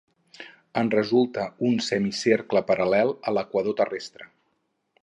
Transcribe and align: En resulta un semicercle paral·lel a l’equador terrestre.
En 0.81 0.87
resulta 0.93 1.45
un 1.69 1.77
semicercle 1.89 2.65
paral·lel 2.71 3.17
a 3.33 3.39
l’equador 3.39 3.79
terrestre. 3.85 4.33